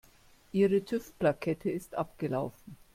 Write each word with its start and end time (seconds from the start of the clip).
Ihre 0.51 0.79
TÜV-Plakette 0.83 1.69
ist 1.69 1.93
abgelaufen. 1.93 2.75